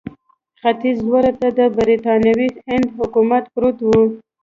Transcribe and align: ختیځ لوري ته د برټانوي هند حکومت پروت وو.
ختیځ 0.61 0.97
لوري 1.07 1.31
ته 1.39 1.47
د 1.59 1.59
برټانوي 1.75 2.49
هند 2.67 2.87
حکومت 2.97 3.43
پروت 3.53 3.77
وو. 3.83 4.01